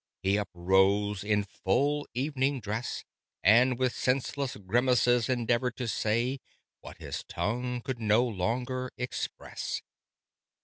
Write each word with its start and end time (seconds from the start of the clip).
He 0.23 0.35
uprose 0.35 1.23
in 1.23 1.43
full 1.43 2.07
evening 2.15 2.59
dress, 2.59 3.03
And 3.43 3.77
with 3.77 3.93
senseless 3.93 4.55
grimaces 4.55 5.29
endeavoured 5.29 5.77
to 5.77 5.87
say 5.87 6.39
What 6.79 6.97
his 6.97 7.23
tongue 7.25 7.81
could 7.81 7.99
no 7.99 8.23
longer 8.25 8.89
express. 8.97 9.83